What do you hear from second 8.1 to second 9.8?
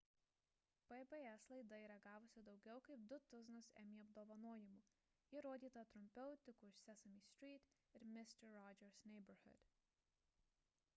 mister rogers' neighborhood